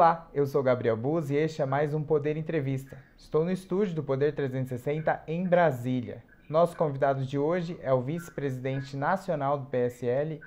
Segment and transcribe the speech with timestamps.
[0.00, 2.96] Olá, eu sou Gabriel Buz e este é mais um Poder Entrevista.
[3.18, 6.24] Estou no estúdio do Poder 360 em Brasília.
[6.48, 10.40] Nosso convidado de hoje é o vice-presidente nacional do PSL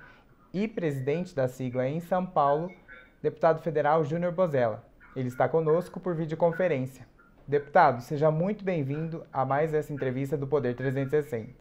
[0.52, 2.72] e presidente da sigla em São Paulo,
[3.22, 4.84] deputado federal Júnior Bozella.
[5.16, 7.06] Ele está conosco por videoconferência.
[7.48, 11.54] Deputado, seja muito bem-vindo a mais essa entrevista do Poder 360.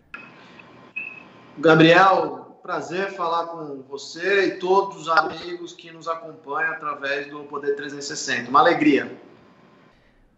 [1.58, 7.74] Gabriel, prazer falar com você e todos os amigos que nos acompanham através do Poder
[7.74, 8.48] 360.
[8.48, 9.10] Uma alegria.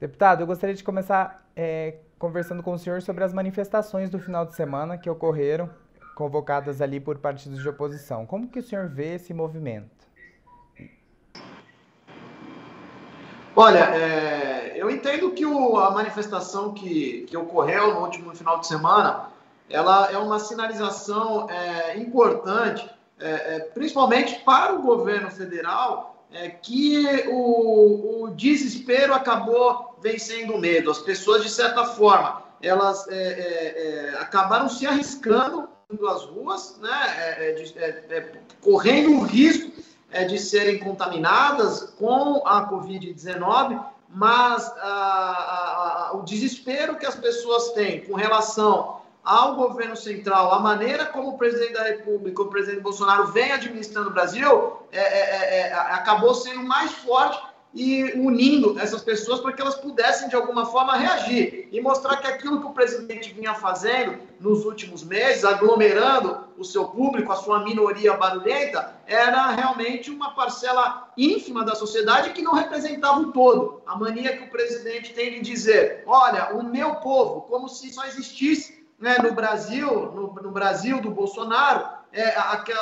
[0.01, 4.47] Deputado, eu gostaria de começar é, conversando com o senhor sobre as manifestações do final
[4.47, 5.69] de semana que ocorreram,
[6.15, 8.25] convocadas ali por partidos de oposição.
[8.25, 10.05] Como que o senhor vê esse movimento?
[13.55, 18.67] Olha, é, eu entendo que o, a manifestação que, que ocorreu no último final de
[18.67, 19.29] semana
[19.69, 27.25] ela é uma sinalização é, importante, é, é, principalmente para o governo federal, é, que
[27.29, 30.91] o, o, desespero acabou vencendo o medo.
[30.91, 37.53] As pessoas, de certa forma, elas é, é, acabaram se arriscando indo às ruas, né,
[37.53, 37.75] de,
[38.61, 39.71] correndo o risco
[40.29, 47.73] de serem contaminadas com a Covid-19, mas a, a, a, o desespero que as pessoas
[47.73, 52.83] têm com relação ao governo central, a maneira como o presidente da República, o presidente
[52.83, 58.79] Bolsonaro, vem administrando o Brasil, é, é, é, é, acabou sendo mais forte e unindo
[58.79, 62.67] essas pessoas para que elas pudessem, de alguma forma, reagir e mostrar que aquilo que
[62.67, 68.95] o presidente vinha fazendo nos últimos meses, aglomerando o seu público, a sua minoria barulhenta,
[69.07, 73.83] era realmente uma parcela ínfima da sociedade que não representava o todo.
[73.85, 78.05] A mania que o presidente tem de dizer: olha, o meu povo, como se só
[78.05, 82.37] existisse né, no Brasil, no, no, Brasil do Bolsonaro, é,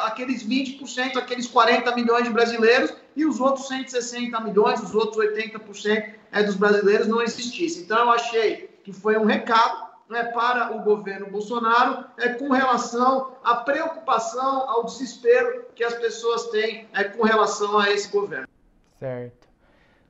[0.05, 6.15] aqueles 20%, aqueles 40 milhões de brasileiros e os outros 160 milhões, os outros 80%
[6.31, 7.83] é, dos brasileiros não existissem.
[7.83, 13.33] Então, eu achei que foi um recado né, para o governo Bolsonaro é, com relação
[13.43, 18.47] à preocupação, ao desespero que as pessoas têm é, com relação a esse governo.
[18.99, 19.49] Certo.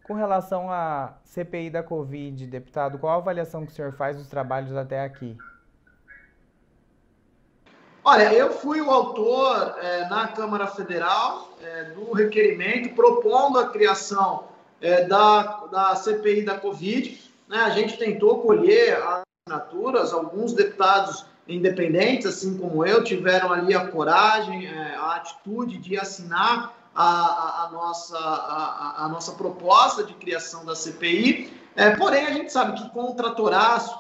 [0.02, 4.26] Com relação à CPI da Covid, deputado, qual a avaliação que o senhor faz dos
[4.26, 5.38] trabalhos até aqui?
[8.04, 14.44] Olha, eu fui o autor é, na Câmara Federal é, do requerimento propondo a criação
[14.80, 17.30] é, da, da CPI da Covid.
[17.48, 17.58] Né?
[17.58, 23.86] A gente tentou colher as assinaturas, alguns deputados independentes, assim como eu, tiveram ali a
[23.86, 30.64] coragem, a atitude de assinar a, a, a nossa, a, a, nossa proposta de criação
[30.64, 31.52] da CPI.
[31.98, 33.96] Porém, a gente sabe que com o tratoraço,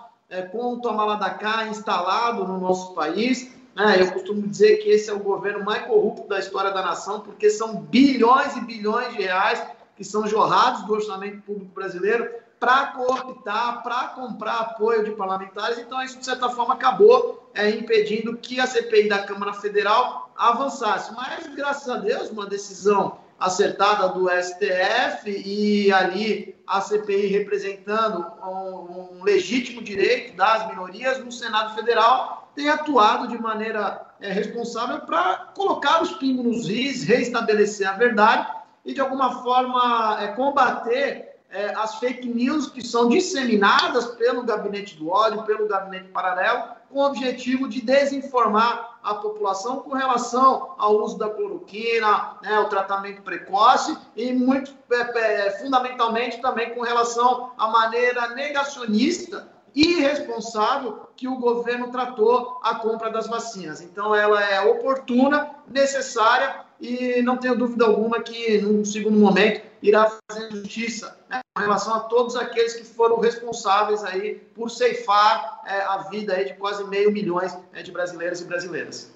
[0.50, 4.00] com o toma da cá instalado no nosso país, né?
[4.00, 7.50] Eu costumo dizer que esse é o governo mais corrupto da história da nação, porque
[7.50, 9.64] são bilhões e bilhões de reais
[9.96, 12.28] que são jorrados do orçamento público brasileiro
[12.58, 15.78] para cooptar, para comprar apoio de parlamentares.
[15.78, 21.12] Então, isso, de certa forma, acabou é, impedindo que a CPI da Câmara Federal avançasse.
[21.12, 29.18] Mas, graças a Deus, uma decisão acertada do STF e ali a CPI representando um,
[29.18, 35.52] um legítimo direito das minorias no Senado Federal tem atuado de maneira é, responsável para
[35.54, 38.50] colocar os pingos nos is, reestabelecer a verdade
[38.86, 44.96] e, de alguma forma, é, combater é, as fake news que são disseminadas pelo gabinete
[44.96, 50.96] do ódio, pelo gabinete paralelo, com o objetivo de desinformar a população com relação ao
[51.02, 57.52] uso da cloroquina, né, o tratamento precoce e, muito é, é, fundamentalmente, também com relação
[57.58, 63.80] à maneira negacionista irresponsável que o governo tratou a compra das vacinas.
[63.80, 70.10] Então, ela é oportuna, necessária e não tenho dúvida alguma que, num segundo momento, irá
[70.30, 75.80] fazer justiça né, com relação a todos aqueles que foram responsáveis aí por ceifar é,
[75.82, 79.12] a vida aí de quase meio milhões é, de brasileiros e brasileiras.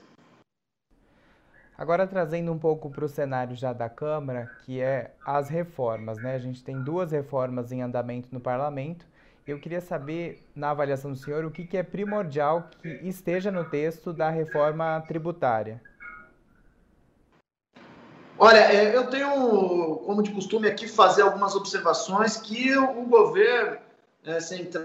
[1.78, 6.34] Agora trazendo um pouco para o cenário já da Câmara, que é as reformas, né?
[6.34, 9.06] A gente tem duas reformas em andamento no parlamento
[9.46, 13.64] eu queria saber, na avaliação do senhor, o que, que é primordial que esteja no
[13.64, 15.80] texto da reforma tributária.
[18.38, 23.78] Olha, é, eu tenho, como de costume aqui, fazer algumas observações que o governo
[24.24, 24.84] é, central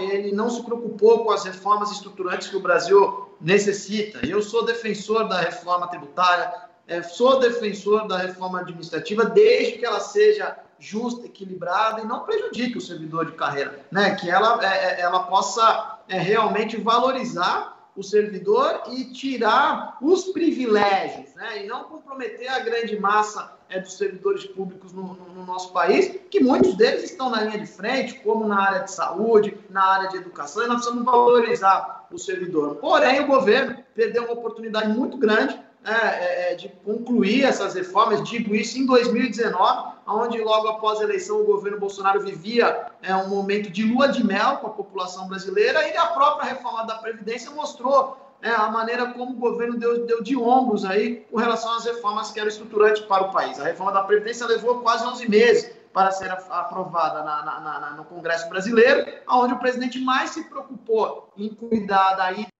[0.00, 4.26] ele não se preocupou com as reformas estruturantes que o Brasil necessita.
[4.26, 6.52] Eu sou defensor da reforma tributária,
[6.88, 12.76] é, sou defensor da reforma administrativa, desde que ela seja justa, equilibrada e não prejudique
[12.76, 14.16] o servidor de carreira, né?
[14.16, 21.34] Que ela, é, é ela possa é, realmente valorizar o servidor e tirar os privilégios,
[21.34, 21.62] né?
[21.64, 26.18] e não comprometer a grande massa é, dos servidores públicos no, no, no, nosso país,
[26.30, 30.08] que muitos deles estão na linha de frente, como na área de saúde, na área
[30.08, 32.76] de educação, e nós precisamos valorizar o servidor.
[32.76, 38.22] Porém, o governo perdeu uma oportunidade muito grande é, é, é, de concluir essas reformas,
[38.22, 43.28] digo isso em 2019, onde logo após a eleição o governo Bolsonaro vivia é, um
[43.28, 47.50] momento de lua de mel com a população brasileira e a própria reforma da Previdência
[47.50, 51.84] mostrou é, a maneira como o governo deu, deu de ombros aí com relação às
[51.84, 53.58] reformas que eram estruturantes para o país.
[53.58, 58.04] A reforma da Previdência levou quase 11 meses para ser aprovada na, na, na, no
[58.04, 62.52] Congresso brasileiro, onde o presidente mais se preocupou em cuidar da ida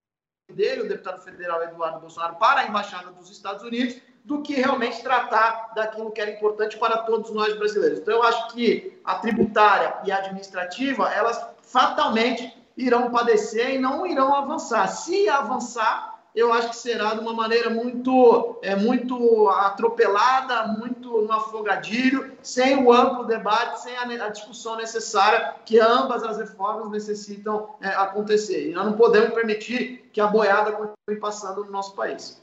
[0.50, 5.02] dele, o deputado federal Eduardo Bolsonaro, para a Embaixada dos Estados Unidos, do que realmente
[5.02, 7.98] tratar daquilo que era importante para todos nós brasileiros.
[7.98, 14.06] Então, eu acho que a tributária e a administrativa, elas fatalmente irão padecer e não
[14.06, 14.86] irão avançar.
[14.88, 21.32] Se avançar, eu acho que será de uma maneira muito, é, muito atropelada, muito no
[21.32, 27.74] afogadilho, sem o amplo debate, sem a, a discussão necessária que ambas as reformas necessitam
[27.80, 28.70] é, acontecer.
[28.70, 32.40] E nós não podemos permitir que a boiada continue passando no nosso país.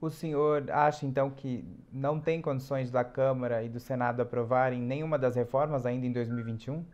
[0.00, 5.16] O senhor acha, então, que não tem condições da Câmara e do Senado aprovarem nenhuma
[5.16, 6.84] das reformas ainda em 2021?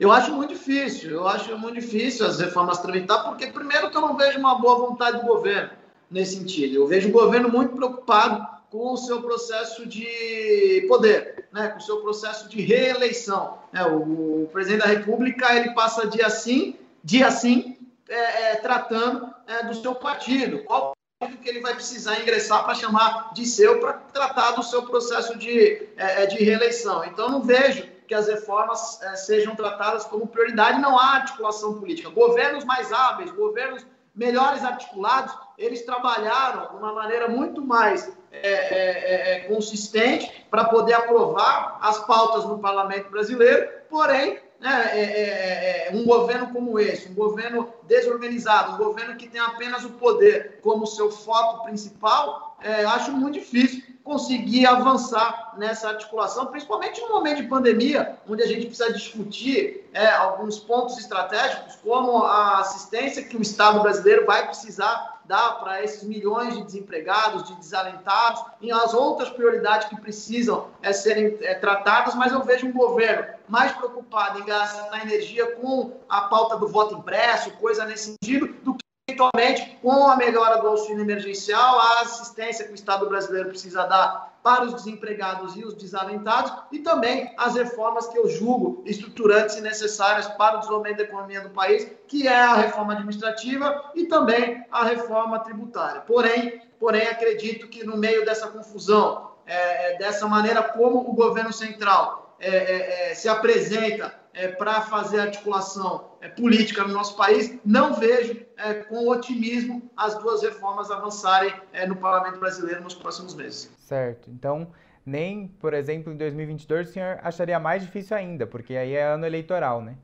[0.00, 4.00] Eu acho muito difícil, eu acho muito difícil as reformas tramitar, porque primeiro que eu
[4.00, 5.72] não vejo uma boa vontade do governo
[6.10, 6.74] nesse sentido.
[6.76, 11.82] Eu vejo o governo muito preocupado com o seu processo de poder, né, com o
[11.82, 13.58] seu processo de reeleição.
[13.74, 17.76] É, o, o, presidente da República ele passa dia sim, dia sim,
[18.08, 20.64] é, é, tratando é, do seu partido.
[20.64, 24.84] Qual partido que ele vai precisar ingressar para chamar de seu para tratar do seu
[24.84, 27.04] processo de, é, é, de reeleição.
[27.04, 32.10] Então, não vejo que as reformas eh, sejam tratadas como prioridade, não há articulação política.
[32.10, 39.40] Governos mais hábeis, governos melhores articulados, eles trabalharam de uma maneira muito mais é, é,
[39.46, 47.08] consistente para poder aprovar as pautas no parlamento brasileiro, porém, né, um governo como esse,
[47.08, 53.12] um governo desorganizado, um governo que tem apenas o poder como seu foco principal, acho
[53.12, 58.92] muito difícil conseguir avançar nessa articulação, principalmente no momento de pandemia, onde a gente precisa
[58.92, 65.60] discutir é, alguns pontos estratégicos, como a assistência que o Estado brasileiro vai precisar dar
[65.60, 71.38] para esses milhões de desempregados, de desalentados, e as outras prioridades que precisam é, serem
[71.42, 76.56] é, tratadas, mas eu vejo um governo mais preocupado em gastar energia com a pauta
[76.56, 78.79] do voto impresso, coisa nesse sentido, do
[79.10, 84.38] eventualmente, com a melhora do auxílio emergencial, a assistência que o Estado brasileiro precisa dar
[84.42, 89.60] para os desempregados e os desalentados, e também as reformas que eu julgo estruturantes e
[89.60, 94.64] necessárias para o desenvolvimento da economia do país, que é a reforma administrativa e também
[94.70, 96.00] a reforma tributária.
[96.00, 102.36] Porém, porém acredito que no meio dessa confusão, é, dessa maneira como o governo central
[102.38, 107.94] é, é, é se apresenta é, para fazer articulação é, política no nosso país, não
[107.94, 113.70] vejo é, com otimismo as duas reformas avançarem é, no parlamento brasileiro nos próximos meses.
[113.78, 114.30] Certo.
[114.30, 114.68] Então,
[115.04, 119.24] nem, por exemplo, em 2022 o senhor acharia mais difícil ainda, porque aí é ano
[119.24, 119.96] eleitoral, né?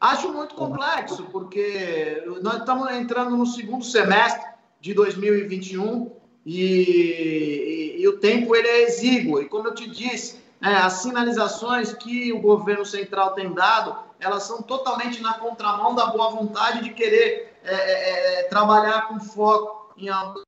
[0.00, 4.44] Acho muito complexo, porque nós estamos entrando no segundo semestre
[4.80, 6.12] de 2021
[6.46, 9.40] e, e, e o tempo ele é exíguo.
[9.40, 14.44] E como eu te disse, é, as sinalizações que o governo central tem dado, elas
[14.44, 19.92] são totalmente na contramão da boa vontade de querer é, é, é trabalhar com foco
[19.96, 20.42] em algo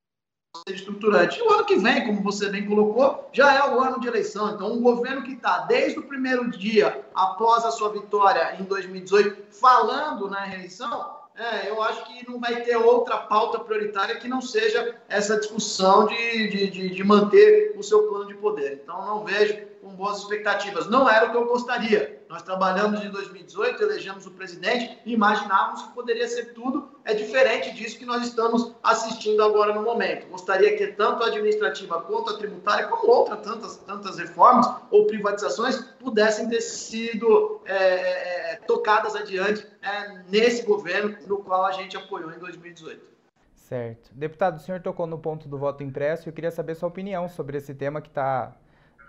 [0.69, 1.39] estruturante.
[1.39, 4.51] E o ano que vem, como você bem colocou, já é o ano de eleição.
[4.51, 9.55] Então, um governo que está desde o primeiro dia após a sua vitória em 2018
[9.55, 14.41] falando na reeleição, é, eu acho que não vai ter outra pauta prioritária que não
[14.41, 18.81] seja essa discussão de, de, de, de manter o seu plano de poder.
[18.83, 20.87] Então, não vejo com boas expectativas.
[20.89, 22.20] Não era o que eu gostaria.
[22.31, 27.73] Nós trabalhamos em 2018, elegemos o presidente e imaginávamos que poderia ser tudo é diferente
[27.73, 30.29] disso que nós estamos assistindo agora no momento.
[30.29, 35.79] Gostaria que tanto a administrativa quanto a tributária, como outras tantas, tantas reformas ou privatizações,
[35.99, 41.97] pudessem ter sido é, é, é tocadas adiante é, nesse governo no qual a gente
[41.97, 43.11] apoiou em 2018.
[43.57, 44.09] Certo.
[44.15, 47.29] Deputado, o senhor tocou no ponto do voto impresso e eu queria saber sua opinião
[47.29, 48.55] sobre esse tema que está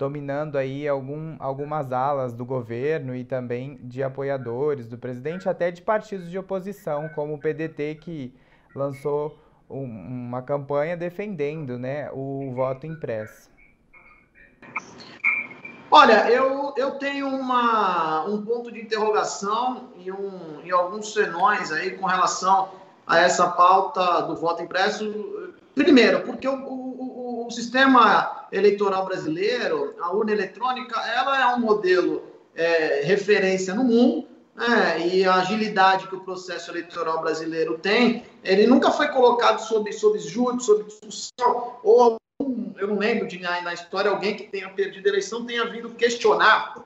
[0.02, 5.80] dominando aí algum, algumas alas do governo e também de apoiadores do presidente, até de
[5.80, 8.34] partidos de oposição, como o PDT, que
[8.74, 9.38] lançou
[9.70, 13.48] um, uma campanha defendendo né, o voto impresso.
[15.92, 21.92] Olha, eu, eu tenho uma, um ponto de interrogação e, um, e alguns senões aí
[21.92, 22.70] com relação
[23.06, 25.54] a essa pauta do voto impresso.
[25.76, 32.24] Primeiro, porque o, o, o sistema eleitoral brasileiro, a urna eletrônica, ela é um modelo
[32.56, 35.08] é, referência no mundo, né?
[35.08, 40.20] e a agilidade que o processo eleitoral brasileiro tem, ele nunca foi colocado sob, sob
[40.20, 42.18] júdice, sob discussão, ou
[42.78, 46.84] eu não lembro de na história alguém que tenha perdido a eleição tenha vindo questionar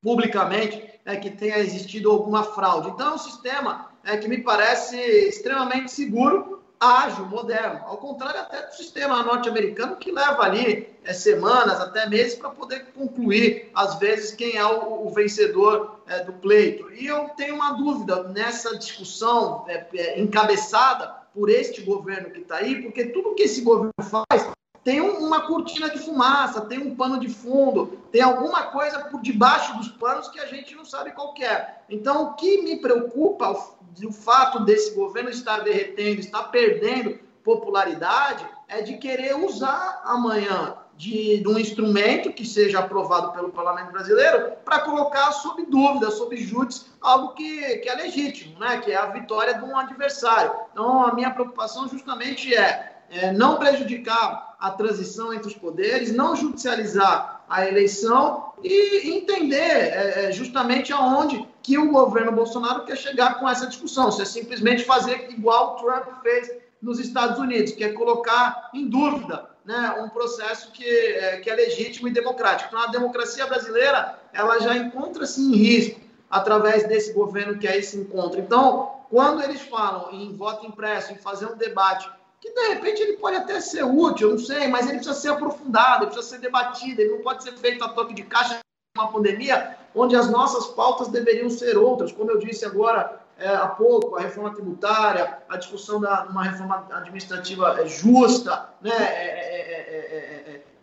[0.00, 2.90] publicamente é, que tenha existido alguma fraude.
[2.90, 7.80] Então, é um sistema é, que me parece extremamente seguro, ágil, moderno.
[7.86, 12.86] Ao contrário até do sistema norte-americano, que leva ali é, semanas, até meses, para poder
[12.92, 16.92] concluir, às vezes, quem é o, o vencedor é, do pleito.
[16.92, 22.82] E eu tenho uma dúvida nessa discussão é, encabeçada por este governo que está aí,
[22.82, 24.50] porque tudo que esse governo faz
[24.84, 29.76] tem uma cortina de fumaça, tem um pano de fundo, tem alguma coisa por debaixo
[29.76, 31.76] dos panos que a gente não sabe qual é.
[31.88, 33.54] Então, o que me preocupa,
[34.02, 40.76] o, o fato desse governo estar derretendo, estar perdendo popularidade, é de querer usar amanhã
[40.96, 46.36] de, de um instrumento que seja aprovado pelo Parlamento Brasileiro para colocar sob dúvida, sob
[46.36, 48.78] júdice, algo que, que é legítimo, né?
[48.78, 50.52] que é a vitória de um adversário.
[50.70, 56.34] Então, a minha preocupação justamente é é, não prejudicar a transição entre os poderes, não
[56.34, 63.38] judicializar a eleição e entender é, é, justamente aonde que o governo Bolsonaro quer chegar
[63.38, 64.10] com essa discussão.
[64.10, 68.88] Se é simplesmente fazer igual o Trump fez nos Estados Unidos, que é colocar em
[68.88, 72.68] dúvida né, um processo que é, que é legítimo e democrático.
[72.68, 77.96] Então, a democracia brasileira ela já encontra-se em risco através desse governo que aí se
[77.96, 78.40] encontra.
[78.40, 82.10] Então, quando eles falam em voto impresso, em fazer um debate
[82.42, 86.06] que de repente ele pode até ser útil, não sei, mas ele precisa ser aprofundado,
[86.06, 88.58] precisa ser debatido, ele não pode ser feito a toque de caixa
[88.98, 93.68] uma pandemia, onde as nossas pautas deveriam ser outras, como eu disse agora é, há
[93.68, 100.11] pouco, a reforma tributária, a discussão de uma reforma administrativa é, justa, né, é, é,
[100.11, 100.11] é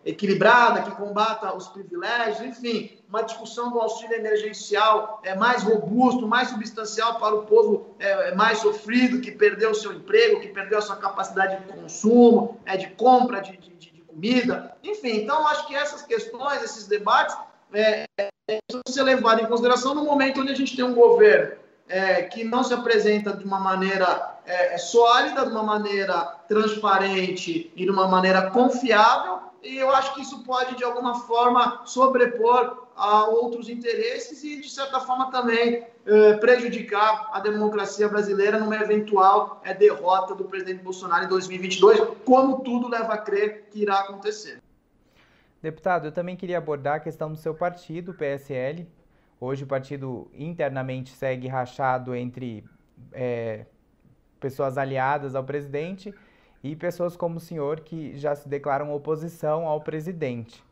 [0.04, 6.48] equilibrada, que combata os privilégios, enfim, uma discussão do auxílio emergencial é mais robusto, mais
[6.48, 10.78] substancial para o povo é, é, mais sofrido, que perdeu o seu emprego, que perdeu
[10.78, 15.22] a sua capacidade de consumo, é, de compra de, de, de comida, enfim.
[15.22, 17.36] Então, acho que essas questões, esses debates,
[17.72, 21.60] é, é, precisam ser levados em consideração no momento onde a gente tem um governo
[21.88, 27.84] é, que não se apresenta de uma maneira é, sólida, de uma maneira transparente e
[27.84, 33.26] de uma maneira confiável, e eu acho que isso pode, de alguma forma, sobrepor a
[33.26, 39.74] outros interesses e, de certa forma, também eh, prejudicar a democracia brasileira numa eventual eh,
[39.74, 44.60] derrota do presidente Bolsonaro em 2022, como tudo leva a crer que irá acontecer.
[45.62, 48.88] Deputado, eu também queria abordar a questão do seu partido, PSL.
[49.38, 52.64] Hoje o partido internamente segue rachado entre
[53.12, 53.66] é,
[54.38, 56.14] pessoas aliadas ao presidente
[56.62, 60.62] e pessoas como o senhor que já se declaram oposição ao presidente.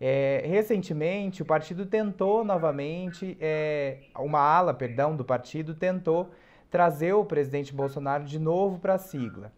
[0.00, 6.30] É, recentemente, o partido tentou novamente, é, uma ala, perdão, do partido tentou
[6.70, 9.52] trazer o presidente Bolsonaro de novo para a sigla.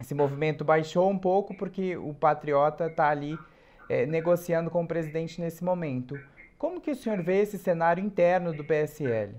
[0.00, 3.36] Esse movimento baixou um pouco porque o patriota está ali
[3.88, 6.16] é, negociando com o presidente nesse momento.
[6.56, 9.34] Como que o senhor vê esse cenário interno do PSL?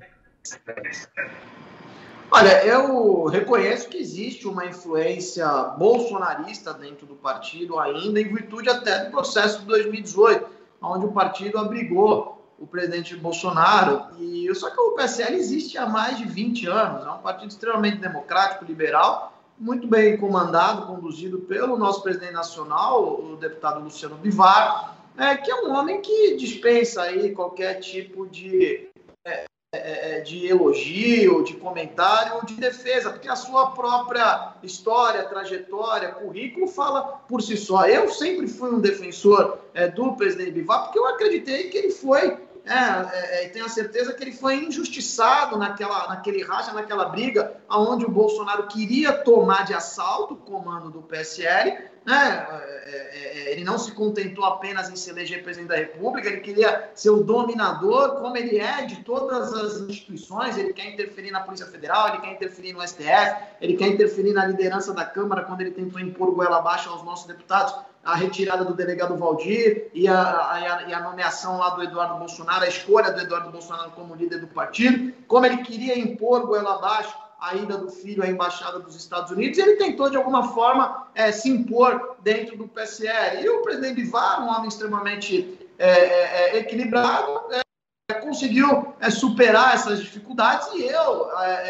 [2.32, 9.06] Olha, eu reconheço que existe uma influência bolsonarista dentro do partido ainda, em virtude até
[9.06, 10.46] do processo de 2018,
[10.80, 14.04] onde o partido abrigou o presidente Bolsonaro.
[14.20, 17.98] E só que o PSL existe há mais de 20 anos, é um partido extremamente
[17.98, 25.36] democrático, liberal, muito bem comandado, conduzido pelo nosso presidente nacional, o deputado Luciano Bivar, é,
[25.36, 28.88] que é um homem que dispensa aí qualquer tipo de
[29.26, 36.10] é, é, é, de elogio, de comentário, de defesa, porque a sua própria história, trajetória,
[36.10, 37.86] currículo fala por si só.
[37.86, 42.36] Eu sempre fui um defensor é, do presidente Bivar, porque eu acreditei que ele foi,
[42.66, 42.74] é,
[43.14, 48.06] é, é tenho a certeza que ele foi injustiçado naquela, naquele racha, naquela briga, onde
[48.06, 51.78] o Bolsonaro queria tomar de assalto o comando do PSL,
[52.10, 52.48] né?
[52.50, 56.42] É, é, é, ele não se contentou apenas em se eleger presidente da República, ele
[56.42, 60.58] queria ser o dominador, como ele é de todas as instituições.
[60.58, 64.46] Ele quer interferir na Polícia Federal, ele quer interferir no STF, ele quer interferir na
[64.46, 68.74] liderança da Câmara quando ele tentou impor goela abaixo aos nossos deputados a retirada do
[68.74, 73.52] delegado Valdir e a, a, a, nomeação lá do Eduardo Bolsonaro, a escolha do Eduardo
[73.52, 78.24] Bolsonaro como líder do partido, como ele queria impor goela abaixo a ida do filho
[78.24, 82.68] à embaixada dos Estados Unidos, ele tentou de alguma forma é, se impor dentro do
[82.68, 83.44] PSL.
[83.44, 89.76] E o presidente Bivar, um homem extremamente é, é, é equilibrado, é, conseguiu é, superar
[89.76, 91.30] essas dificuldades e eu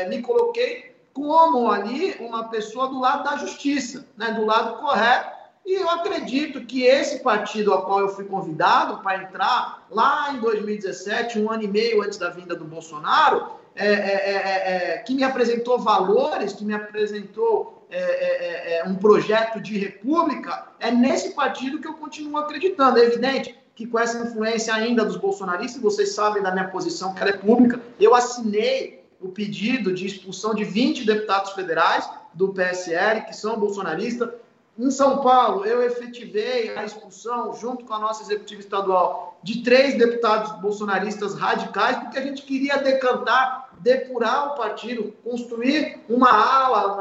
[0.09, 5.38] me coloquei como ali uma pessoa do lado da justiça, né, do lado correto.
[5.69, 10.39] E eu acredito que esse partido ao qual eu fui convidado para entrar lá em
[10.39, 14.97] 2017, um ano e meio antes da vinda do Bolsonaro, é, é, é, é, é
[14.97, 21.79] que me apresentou valores, que me apresentou é, um projeto de república, é nesse partido
[21.79, 22.97] que eu continuo acreditando.
[22.97, 27.21] É evidente que com essa influência ainda dos bolsonaristas, vocês sabem da minha posição, que
[27.21, 33.21] ela é pública, eu assinei o pedido de expulsão de 20 deputados federais do PSL,
[33.25, 34.29] que são bolsonaristas.
[34.79, 39.97] Em São Paulo, eu efetivei a expulsão, junto com a nossa executiva estadual, de três
[39.97, 46.93] deputados bolsonaristas radicais, porque a gente queria decantar, depurar o partido, construir uma ala,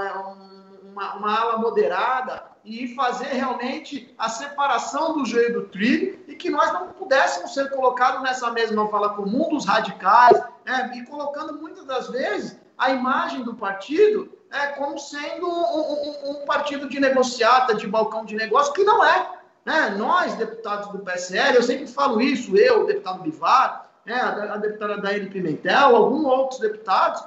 [0.83, 6.51] uma, uma ala moderada e fazer realmente a separação do joio do trigo e que
[6.51, 11.85] nós não pudéssemos ser colocados nessa mesma fala comum dos radicais, né, e colocando muitas
[11.85, 17.75] das vezes a imagem do partido é, como sendo um, um, um, partido de negociata,
[17.75, 19.31] de balcão de negócio, que não é.
[19.65, 19.91] Né?
[19.91, 24.99] Nós, deputados do PSL, eu sempre falo isso, eu, deputado Bivar, né, a, a deputada
[24.99, 27.21] Daíra Pimentel, alguns outros deputados,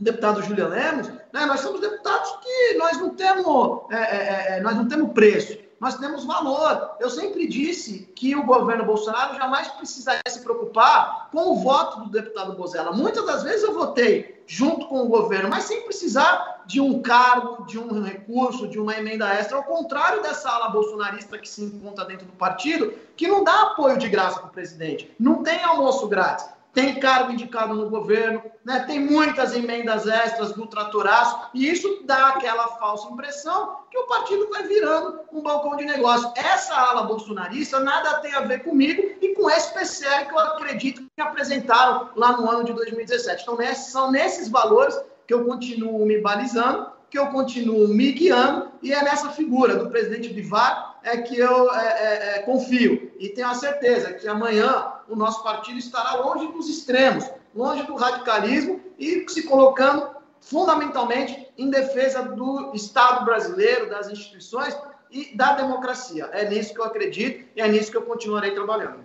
[0.00, 4.58] o deputado Júlia Lemos, né, nós somos deputados que nós não temos, é, é, é,
[4.58, 6.92] é nós não temos preço nós temos valor.
[7.00, 12.08] Eu sempre disse que o governo Bolsonaro jamais precisaria se preocupar com o voto do
[12.08, 12.92] deputado Bozella.
[12.92, 17.66] Muitas das vezes eu votei junto com o governo, mas sem precisar de um cargo,
[17.66, 19.56] de um recurso, de uma emenda extra.
[19.56, 23.98] Ao contrário dessa ala bolsonarista que se encontra dentro do partido, que não dá apoio
[23.98, 28.80] de graça para o presidente, não tem almoço grátis tem cargo indicado no governo, né?
[28.86, 34.48] tem muitas emendas extras do tratoraço, e isso dá aquela falsa impressão que o partido
[34.48, 36.32] vai virando um balcão de negócio.
[36.36, 41.02] Essa ala bolsonarista nada tem a ver comigo e com esse PCL que eu acredito
[41.14, 43.42] que apresentaram lá no ano de 2017.
[43.42, 48.90] Então, são nesses valores que eu continuo me balizando, que eu continuo me guiando, e
[48.90, 53.12] é nessa figura do presidente Bivar é que eu é, é, é, confio.
[53.18, 57.96] E tenho a certeza que amanhã o nosso partido estará longe dos extremos, longe do
[57.96, 60.08] radicalismo e se colocando
[60.40, 64.74] fundamentalmente em defesa do Estado brasileiro, das instituições
[65.10, 66.30] e da democracia.
[66.32, 69.04] É nisso que eu acredito e é nisso que eu continuarei trabalhando.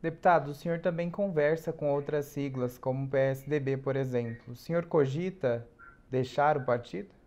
[0.00, 4.54] Deputado, o senhor também conversa com outras siglas, como o PSDB, por exemplo.
[4.54, 5.68] O senhor cogita
[6.10, 7.17] deixar o partido?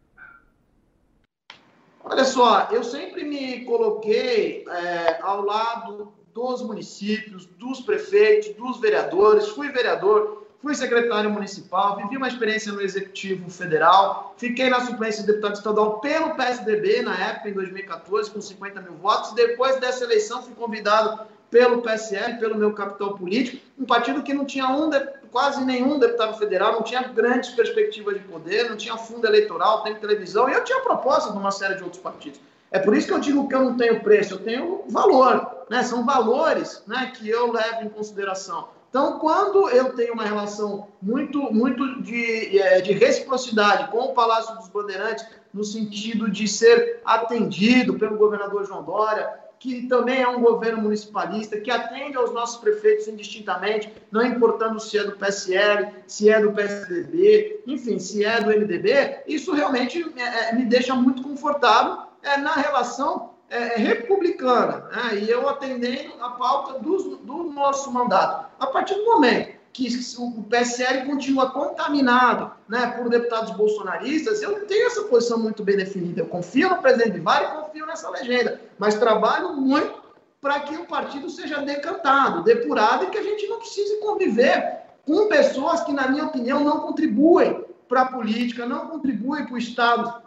[2.11, 9.47] Olha só, eu sempre me coloquei é, ao lado dos municípios, dos prefeitos, dos vereadores.
[9.47, 15.27] Fui vereador, fui secretário municipal, vivi uma experiência no Executivo Federal, fiquei na suplência de
[15.27, 19.31] deputado estadual pelo PSDB na época, em 2014, com 50 mil votos.
[19.31, 24.43] Depois dessa eleição, fui convidado pelo PSL, pelo meu capital político, um partido que não
[24.43, 24.89] tinha um,
[25.31, 29.95] quase nenhum deputado federal, não tinha grandes perspectivas de poder, não tinha fundo eleitoral, tem
[29.95, 32.39] televisão, e eu tinha proposta de uma série de outros partidos.
[32.69, 35.83] É por isso que eu digo que eu não tenho preço, eu tenho valor, né?
[35.83, 38.69] São valores, né, que eu levo em consideração.
[38.89, 44.53] Então, quando eu tenho uma relação muito, muito de, é, de reciprocidade com o Palácio
[44.57, 49.29] dos Bandeirantes, no sentido de ser atendido pelo governador João Dória,
[49.61, 54.97] que também é um governo municipalista, que atende aos nossos prefeitos indistintamente, não importando se
[54.97, 60.55] é do PSL, se é do PSDB, enfim, se é do MDB, isso realmente é,
[60.55, 65.19] me deixa muito confortável é, na relação é, republicana, né?
[65.19, 68.49] e eu atendendo a pauta do, do nosso mandato.
[68.59, 74.65] A partir do momento que o PSL continua contaminado né, por deputados bolsonaristas, eu não
[74.65, 76.21] tenho essa posição muito bem definida.
[76.21, 80.01] Eu confio no presidente Bivar e confio nessa legenda, mas trabalho muito
[80.41, 85.27] para que o partido seja decantado, depurado e que a gente não precise conviver com
[85.27, 90.21] pessoas que, na minha opinião, não contribuem para a política, não contribuem para o Estado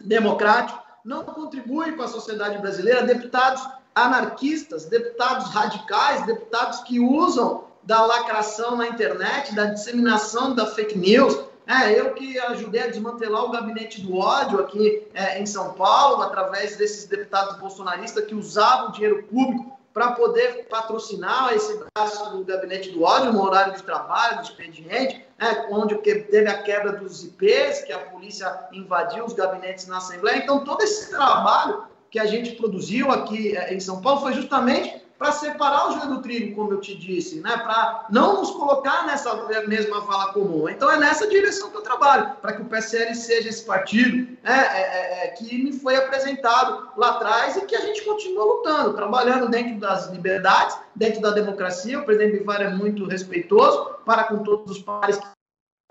[0.00, 8.04] democrático, não contribuem para a sociedade brasileira, deputados anarquistas, deputados radicais, deputados que usam da
[8.04, 11.38] lacração na internet, da disseminação da fake news.
[11.66, 16.22] É, eu que ajudei a desmantelar o gabinete do ódio aqui é, em São Paulo,
[16.22, 22.90] através desses deputados bolsonaristas que usavam dinheiro público para poder patrocinar esse braço do gabinete
[22.90, 27.82] do ódio no horário de trabalho, do expediente, né, onde teve a quebra dos IPs,
[27.82, 30.38] que a polícia invadiu os gabinetes na Assembleia.
[30.38, 35.02] Então, todo esse trabalho que a gente produziu aqui é, em São Paulo foi justamente
[35.20, 37.54] para separar o joio do trigo, como eu te disse, né?
[37.58, 39.34] para não nos colocar nessa
[39.66, 40.66] mesma vala comum.
[40.66, 44.66] Então é nessa direção que eu trabalho, para que o PSL seja esse partido né?
[44.72, 48.94] é, é, é, que me foi apresentado lá atrás e que a gente continua lutando,
[48.94, 51.98] trabalhando dentro das liberdades, dentro da democracia.
[52.00, 55.26] O presidente Bivar é muito respeitoso para com todos os pares que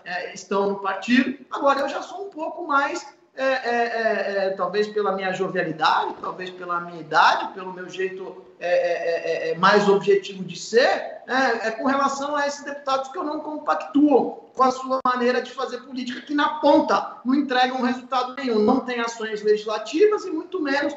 [0.06, 1.38] é, estão no partido.
[1.52, 3.06] Agora, eu já sou um pouco mais
[3.40, 8.44] é, é, é, é, talvez pela minha jovialidade, talvez pela minha idade, pelo meu jeito
[8.60, 14.50] é, mais objetivo de ser, é, com relação a esses deputados que eu não compactuo
[14.54, 18.80] com a sua maneira de fazer política, que na ponta não entregam resultado nenhum, não
[18.80, 20.94] tem ações legislativas e muito menos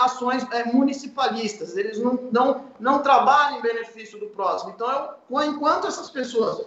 [0.00, 1.76] ações municipalistas.
[1.76, 4.72] Eles não, não, não trabalham em benefício do próximo.
[4.74, 6.66] Então, eu, enquanto essas pessoas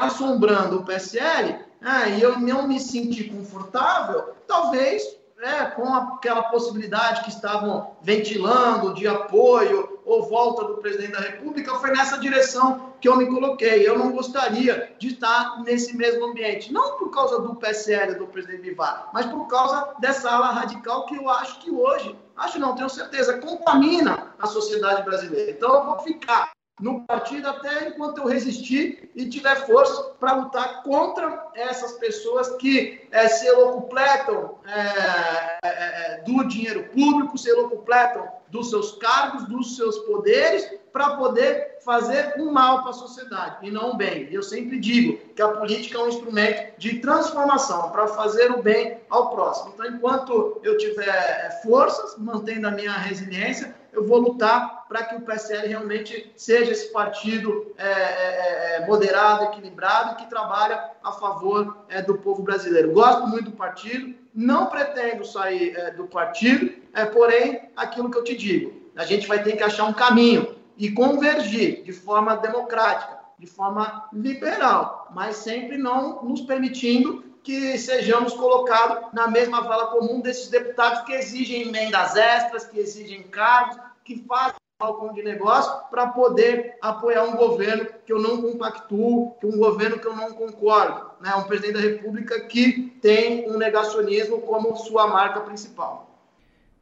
[0.00, 7.22] assombrando o PSL, ah, e eu não me senti confortável, talvez é, com aquela possibilidade
[7.22, 13.08] que estavam ventilando de apoio ou volta do presidente da República, foi nessa direção que
[13.08, 13.86] eu me coloquei.
[13.86, 18.62] Eu não gostaria de estar nesse mesmo ambiente, não por causa do PSL do presidente
[18.62, 22.88] Vivar, mas por causa dessa ala radical que eu acho que hoje, acho não, tenho
[22.88, 25.52] certeza, contamina a sociedade brasileira.
[25.52, 30.82] Então eu vou ficar no partido até enquanto eu resistir e tiver força para lutar
[30.82, 38.28] contra essas pessoas que é, se locupletam é, é, é, do dinheiro público, se locupletam
[38.48, 43.70] dos seus cargos, dos seus poderes, para poder fazer um mal para a sociedade e
[43.70, 44.28] não um bem.
[44.32, 48.98] Eu sempre digo que a política é um instrumento de transformação para fazer o bem
[49.10, 49.72] ao próximo.
[49.74, 55.16] Então, enquanto eu tiver é, forças, mantendo a minha resiliência, eu vou lutar para que
[55.16, 61.78] o PSL realmente seja esse partido é, é, é, moderado, equilibrado, que trabalha a favor
[61.88, 62.92] é, do povo brasileiro.
[62.92, 68.24] Gosto muito do partido, não pretendo sair é, do partido, é, porém, aquilo que eu
[68.24, 73.18] te digo, a gente vai ter que achar um caminho e convergir de forma democrática,
[73.38, 80.20] de forma liberal, mas sempre não nos permitindo que sejamos colocados na mesma vala comum
[80.20, 86.08] desses deputados que exigem emendas extras, que exigem cargos, que fazem balcão de negócio para
[86.08, 91.10] poder apoiar um governo que eu não compactuo, que um governo que eu não concordo,
[91.22, 91.34] né?
[91.36, 96.20] Um presidente da República que tem um negacionismo como sua marca principal.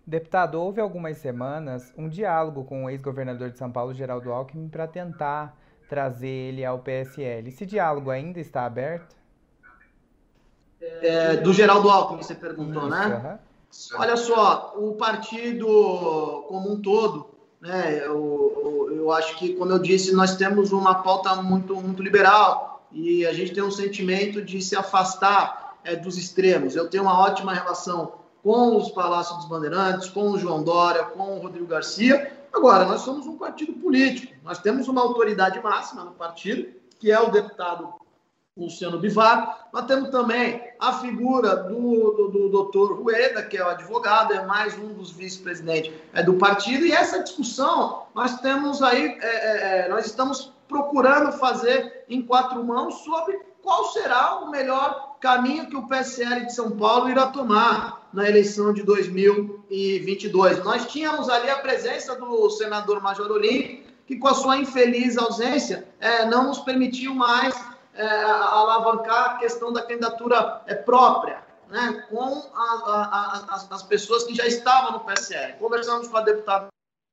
[0.04, 4.88] Deputado, houve algumas semanas um diálogo com o ex-governador de São Paulo, Geraldo Alckmin, para
[4.88, 5.56] tentar
[5.88, 7.50] trazer ele ao PSL.
[7.50, 9.15] Esse diálogo ainda está aberto?
[10.80, 13.38] É, do Geraldo Alckmin, você perguntou, né?
[13.94, 15.66] Olha só, o partido
[16.48, 17.26] como um todo,
[17.60, 22.86] né, eu, eu, acho que, como eu disse, nós temos uma pauta muito, muito liberal
[22.92, 26.74] e a gente tem um sentimento de se afastar é, dos extremos.
[26.74, 28.12] Eu tenho uma ótima relação
[28.42, 32.32] com os Palácios dos Bandeirantes, com o João Dória, com o Rodrigo Garcia.
[32.52, 37.20] Agora, nós somos um partido político, nós temos uma autoridade máxima no partido, que é
[37.20, 37.92] o deputado
[38.56, 39.68] Luciano Bivar.
[39.70, 44.46] Nós temos também a figura do, do, do doutor Rueda, que é o advogado, é
[44.46, 49.80] mais um dos vice-presidentes é, do partido, e essa discussão nós temos aí, é, é,
[49.80, 55.76] é nós estamos procurando fazer em quatro mãos sobre qual será o melhor caminho que
[55.76, 60.64] o PSL de São Paulo irá tomar na eleição de 2022.
[60.64, 65.86] Nós tínhamos ali a presença do senador Major Olim, que com a sua infeliz ausência
[66.00, 67.54] é, não nos permitiu mais
[67.96, 73.82] é, alavancar a questão da candidatura é, própria, né, com a, a, a, as, as,
[73.82, 75.54] pessoas que já estavam no PSL.
[75.54, 76.68] Conversamos com a deputada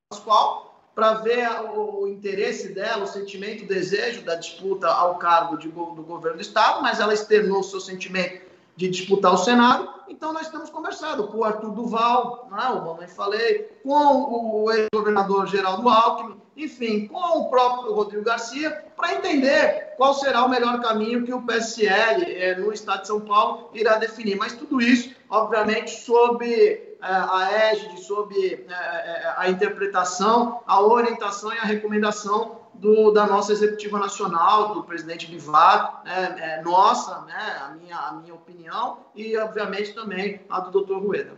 [0.09, 5.57] Pascoal para ver o, o, interesse dela, o sentimento, o desejo da disputa ao cargo
[5.57, 9.89] de, do governo do Estado, mas ela externou o seu sentimento de disputar o Senado.
[10.07, 15.47] Então, nós estamos conversando com o Arthur Duval, né, o mamãe falei, com o ex-governador
[15.47, 21.23] Geraldo Alckmin, enfim, com o próprio Rodrigo Garcia, para entender qual será o melhor caminho
[21.23, 24.35] que o PSL eh, no Estado de São Paulo irá definir.
[24.37, 31.57] Mas tudo isso, obviamente, sob eh, a égide, sob eh, a interpretação, a orientação e
[31.57, 37.69] a recomendação do, da nossa executiva nacional, do presidente Bivar, é, é, nossa, né, a,
[37.69, 41.37] minha, a minha opinião, e obviamente também a do doutor Rueda.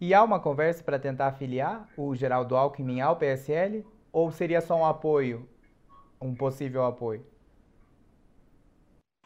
[0.00, 3.86] E há uma conversa para tentar afiliar o Geraldo Alckmin ao PSL?
[4.12, 5.48] Ou seria só um apoio,
[6.20, 7.24] um possível apoio?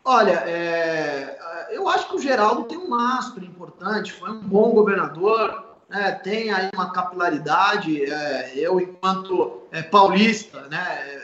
[0.05, 1.37] Olha, é,
[1.71, 6.51] eu acho que o Geraldo tem um lastro importante, foi um bom governador, né, tem
[6.51, 8.05] aí uma capilaridade.
[8.05, 11.18] É, eu, enquanto é, paulista, né, é, é,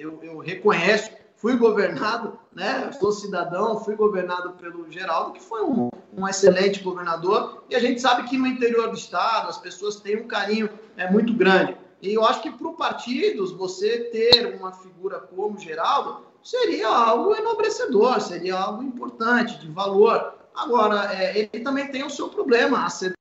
[0.00, 5.90] eu, eu, reconheço, fui governado, né, sou cidadão, fui governado pelo Geraldo, que foi um,
[6.16, 10.16] um excelente governador, e a gente sabe que no interior do estado as pessoas têm
[10.16, 11.76] um carinho é, muito grande.
[12.02, 17.34] E eu acho que para o partidos, você ter uma figura como Geraldo seria algo
[17.34, 20.34] enobrecedor, seria algo importante, de valor.
[20.54, 23.12] Agora, é, ele também tem o seu problema a ser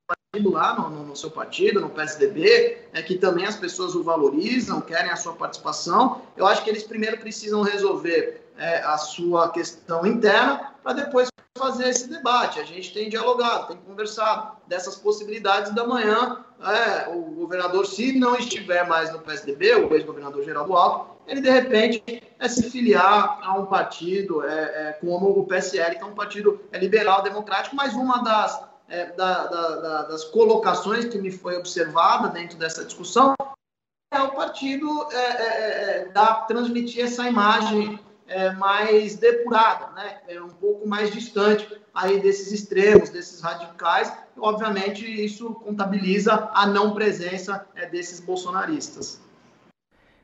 [0.43, 4.79] lá no, no, no, seu partido, no PSDB, é que também as pessoas o valorizam,
[4.79, 6.21] querem a sua participação.
[6.37, 11.89] Eu acho que eles primeiro precisam resolver é, a sua questão interna, para depois fazer
[11.89, 12.59] esse debate.
[12.59, 16.45] A gente tem dialogado, tem conversado dessas possibilidades da manhã.
[16.61, 21.49] É, o governador, se não estiver mais no PSDB, o ex-governador Geraldo Alto, ele de
[21.49, 26.15] repente é se filiar a um partido é, é, como o PSL, que é um
[26.15, 31.31] partido é, liberal democrático, mas uma das, é, da, da, da, das colocações que me
[31.31, 33.35] foi observada dentro dessa discussão
[34.11, 40.19] é o partido é, é, da, transmitir essa imagem é, mais depurada, né?
[40.27, 44.11] é um pouco mais distante aí desses extremos, desses radicais.
[44.37, 49.21] Obviamente, isso contabiliza a não presença é, desses bolsonaristas.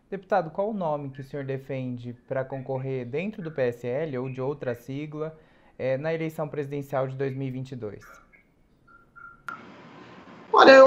[0.09, 4.39] Deputado, qual o nome que o senhor defende para concorrer dentro do PSL ou de
[4.39, 5.35] outra sigla
[5.77, 8.24] é, na eleição presidencial de 2022?
[10.57, 10.85] Olha, eu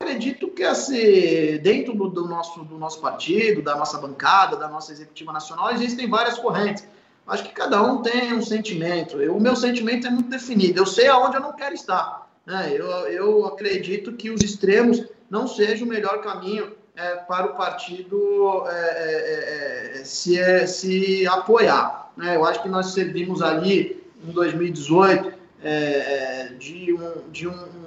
[0.00, 4.90] acredito que assim, dentro do, do, nosso, do nosso partido, da nossa bancada, da nossa
[4.90, 6.84] executiva nacional, existem várias correntes.
[7.24, 9.22] Acho que cada um tem um sentimento.
[9.22, 10.80] Eu, o meu sentimento é muito definido.
[10.80, 12.28] Eu sei aonde eu não quero estar.
[12.44, 12.72] Né?
[12.72, 18.64] Eu, eu acredito que os extremos não sejam o melhor caminho é, para o partido
[18.66, 22.10] é, é, é se, é, se apoiar.
[22.16, 22.34] Né?
[22.34, 27.79] Eu acho que nós servimos ali em 2018 é, de, um, de um,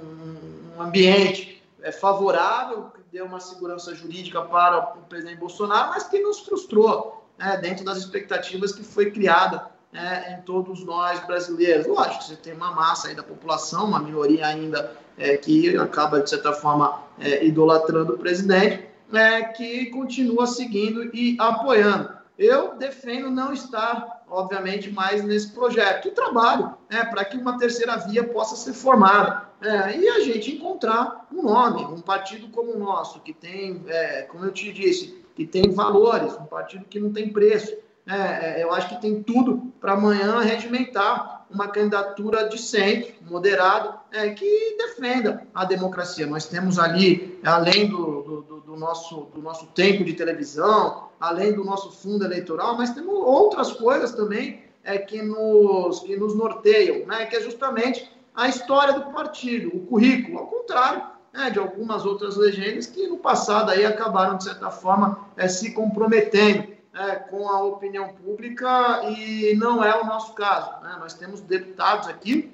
[0.76, 6.18] um ambiente é, favorável, que deu uma segurança jurídica para o presidente Bolsonaro, mas que
[6.20, 11.86] nos frustrou né, dentro das expectativas que foi criada né, em todos nós brasileiros.
[11.86, 16.30] Lógico, você tem uma massa aí da população, uma minoria ainda é, que acaba, de
[16.30, 22.12] certa forma, é, idolatrando o presidente, é, que continua seguindo e apoiando.
[22.36, 27.96] Eu defendo não estar, obviamente, mais nesse projeto e trabalho né, para que uma terceira
[27.96, 29.48] via possa ser formada.
[29.64, 34.22] É, e a gente encontrar um nome, um partido como o nosso, que tem, é,
[34.22, 37.74] como eu te disse, que tem valores, um partido que não tem preço.
[38.06, 43.98] É, é eu acho que tem tudo para amanhã regimentar uma candidatura de centro, moderado,
[44.12, 46.26] é, que defenda a democracia.
[46.26, 51.64] Nós temos ali, além do, do, do, nosso, do nosso tempo de televisão, além do
[51.64, 57.24] nosso fundo eleitoral, mas temos outras coisas também é, que, nos, que nos norteiam, né,
[57.26, 62.36] que é justamente a história do partido, o currículo, ao contrário né, de algumas outras
[62.36, 67.62] legendas que no passado aí acabaram, de certa forma, é, se comprometendo é, com a
[67.62, 70.70] opinião pública e não é o nosso caso.
[70.82, 70.96] Né?
[71.00, 72.52] Nós temos deputados aqui,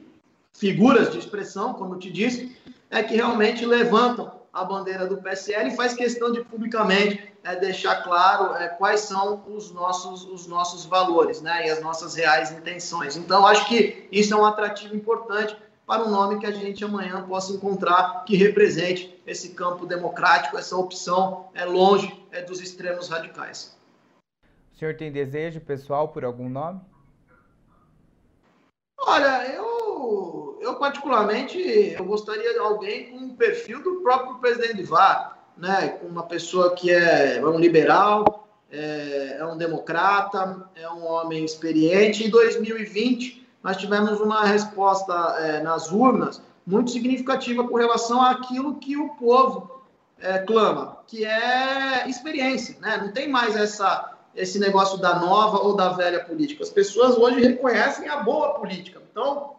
[0.55, 2.57] figuras de expressão, como eu te disse,
[2.89, 8.03] é, que realmente levantam a bandeira do PSL e faz questão de publicamente é, deixar
[8.03, 13.17] claro é, quais são os nossos, os nossos valores né, e as nossas reais intenções.
[13.17, 15.57] Então, acho que isso é um atrativo importante
[15.91, 20.77] para um nome que a gente amanhã possa encontrar que represente esse campo democrático, essa
[20.77, 23.77] opção é longe é, dos extremos radicais.
[24.73, 26.81] O senhor tem desejo pessoal por algum nome?
[29.01, 35.45] Olha, eu, eu particularmente eu gostaria de alguém com um perfil do próprio presidente VAR,
[35.57, 35.99] né?
[36.03, 42.25] Uma pessoa que é, é um liberal, é, é um democrata, é um homem experiente.
[42.25, 48.97] Em 2020 nós tivemos uma resposta é, nas urnas muito significativa com relação àquilo que
[48.97, 49.83] o povo
[50.19, 52.77] é, clama, que é experiência.
[52.81, 52.99] Né?
[52.99, 56.63] Não tem mais essa, esse negócio da nova ou da velha política.
[56.63, 59.01] As pessoas hoje reconhecem a boa política.
[59.11, 59.57] Então,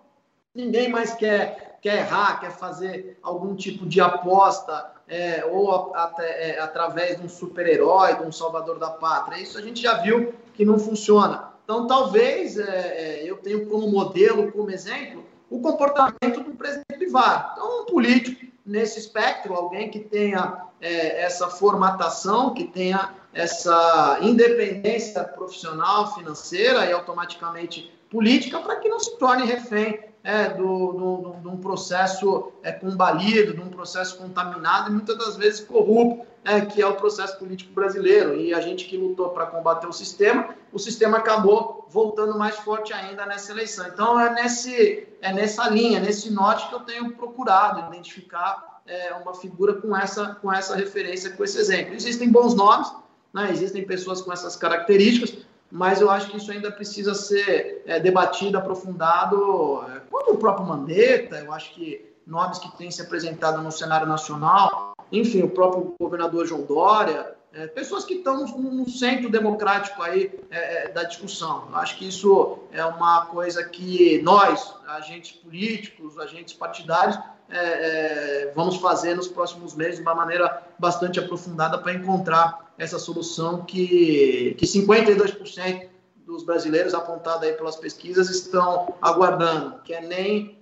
[0.54, 6.60] ninguém mais quer, quer errar, quer fazer algum tipo de aposta é, ou até, é,
[6.60, 9.42] através de um super-herói, de um salvador da pátria.
[9.42, 11.51] Isso a gente já viu que não funciona.
[11.72, 17.52] Então, talvez é, é, eu tenha como modelo, como exemplo, o comportamento do presidente Bivar.
[17.54, 25.24] Então, um político nesse espectro, alguém que tenha é, essa formatação, que tenha essa independência
[25.24, 31.48] profissional, financeira e automaticamente política, para que não se torne refém é, do, do, de
[31.48, 36.82] um processo é, combalido, de um processo contaminado e muitas das vezes corrupto, é, que
[36.82, 38.36] é o processo político brasileiro.
[38.36, 42.94] E a gente que lutou para combater o sistema, o sistema acabou voltando mais forte
[42.94, 43.88] ainda nessa eleição.
[43.88, 49.34] Então é, nesse, é nessa linha, nesse norte que eu tenho procurado identificar é, uma
[49.34, 51.96] figura com essa, com essa referência, com esse exemplo.
[51.96, 52.92] Existem bons nomes,
[53.34, 58.00] né, existem pessoas com essas características, mas eu acho que isso ainda precisa ser é,
[58.00, 63.62] debatido, aprofundado, é, como o próprio Mandetta, eu acho que nomes que têm se apresentado
[63.62, 69.30] no cenário nacional, enfim, o próprio governador João Dória, é, pessoas que estão no centro
[69.30, 71.68] democrático aí é, é, da discussão.
[71.70, 78.52] Eu acho que isso é uma coisa que nós, agentes políticos, agentes partidários, é, é,
[78.56, 84.56] vamos fazer nos próximos meses de uma maneira bastante aprofundada para encontrar essa solução que,
[84.58, 85.88] que 52%
[86.26, 90.60] dos brasileiros, apontada aí pelas pesquisas, estão aguardando, que é nem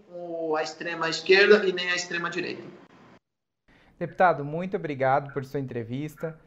[0.58, 2.62] a extrema esquerda e nem a extrema direita.
[3.98, 6.38] Deputado, muito obrigado por sua entrevista.